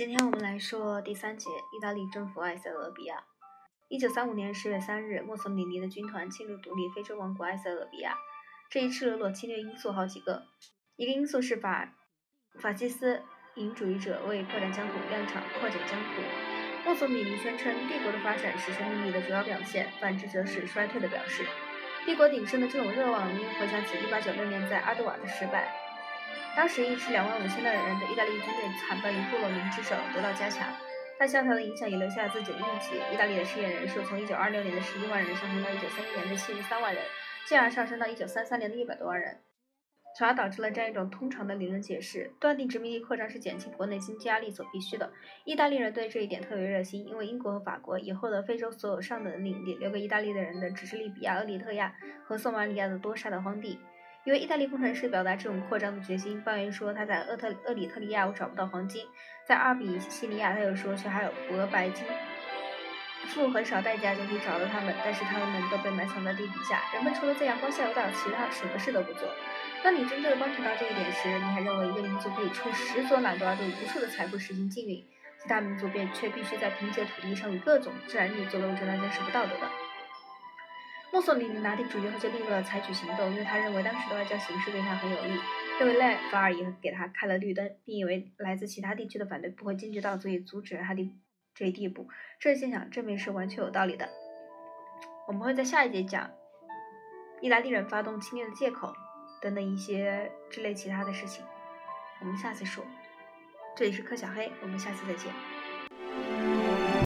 [0.00, 3.22] 今天我们来说第三节：意大利征服埃塞俄比亚。
[3.90, 8.16] 一九三五年十月三日，墨索里尼的军团侵入独立非洲王国埃塞俄比亚。
[8.70, 10.44] 这一赤裸裸侵略因素好几个。
[10.96, 11.92] 一个因素是法
[12.58, 13.20] 法西斯
[13.56, 16.22] 营主义者为扩展疆土量场扩展疆土。
[16.86, 21.44] 墨索里尼宣称，帝国的发展是生命力的主要表现，反之则是衰退的表示。
[22.06, 25.70] 帝国鼎盛的这种热望，令回想起一八九六年在阿杜瓦的失败。
[26.56, 30.66] 当时一支两万五千的人的意大利军队惨败于布洛宁之手，得到加强。
[31.18, 32.96] 但萧条的影响也留下了自己的印记。
[33.12, 37.02] 意大利的失业人数从一九二六年的十一万人上升到一九三一年的七十三万人，
[37.46, 39.38] 进而上升到一九三三年的一百多万人，
[40.18, 45.12] 从而导致了这样一种通常的理论解释：断定殖民地扩张是减轻国内经济压力所必须的。
[45.44, 53.78] 意大利人对这一点特别热心，因为英国和法国以后的非洲所有上等领地，留给意大利的人的只是利比亚、厄里特亚和索马里亚的多沙的荒地。
[54.24, 59.06] 一位意大利工程师表达这种扩张的决心，抱怨说他在厄特厄里特利亚我找不到黄金，
[59.46, 62.04] 在阿比西尼亚他又说却还有铂白金，
[63.28, 69.26] 付很少代价就可以找到他们，但是他们都被埋藏在地底下，人们除了在阳光下游荡，其他什么事都不做。
[69.82, 75.02] 当你真正观察到这一点时，你还认为一个民族可以出十座懒惰而对无数的财富实行禁运，
[75.42, 79.70] 其他民族便却必须在贫瘠的土地上与各种自然力作斗争那件是不道德的。
[81.12, 85.40] 墨索里尼拿定主意后就立刻采取行动，因为他认为当时的外交形势对他很有利，
[85.78, 91.12] 认为赖法尔也给他开了绿灯，并以为来自其他地区的反对不会坚决到足以阻止他的
[91.54, 92.08] 这一地步。
[92.38, 94.08] 这一现象证明是完全有道理的。
[95.26, 96.30] 我们会在下一节讲
[97.40, 98.92] 意大利人发动侵略的借口
[99.42, 101.44] 等等一些之类其他的事情。
[102.20, 102.84] 我们下次说。
[103.76, 105.32] 这里是柯小黑，我们下次再见。